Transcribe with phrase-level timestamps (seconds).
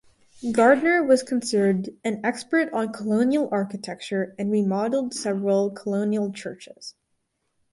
[0.51, 6.95] Gardner was considered an expert on Colonial architecture and remodeled several Colonial churches.